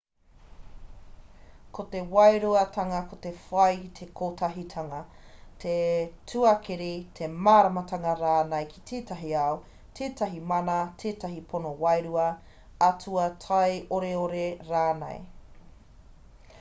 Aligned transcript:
ko 1.77 1.83
te 1.95 1.99
wairuatanga 2.13 3.01
ko 3.11 3.17
te 3.25 3.31
whai 3.49 3.75
i 3.79 3.89
te 3.99 4.07
kotahitanga 4.21 5.01
te 5.65 5.75
tuakiri 6.31 6.89
te 7.21 7.27
māramatanga 7.49 8.15
rānei 8.23 8.67
ki 8.73 8.81
tētahi 8.93 9.31
ao 9.43 9.53
tētahi 10.01 10.43
mana 10.55 10.79
tētahi 11.05 11.39
pono 11.53 11.77
wairua 11.85 12.27
atua 12.91 13.29
taioreore 13.47 14.49
rānei 14.75 15.23